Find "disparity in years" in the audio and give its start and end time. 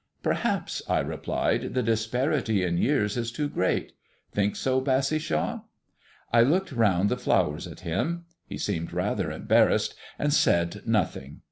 1.83-3.17